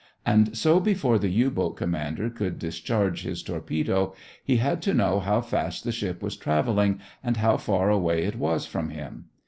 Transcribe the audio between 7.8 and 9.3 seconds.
away it was from him.